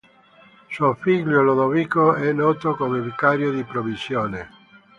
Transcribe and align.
Suo 0.67 0.95
figlio 0.95 1.43
Lodovico 1.43 2.15
è 2.15 2.33
noto 2.33 2.75
come 2.75 3.01
vicario 3.01 3.51
di 3.51 3.63
provvisione. 3.63 4.49